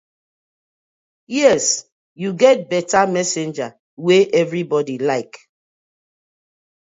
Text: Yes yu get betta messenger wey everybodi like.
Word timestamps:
Yes 1.39 1.65
yu 2.21 2.29
get 2.41 2.57
betta 2.71 3.01
messenger 3.15 3.69
wey 4.05 4.21
everybodi 4.41 4.97
like. 5.09 5.33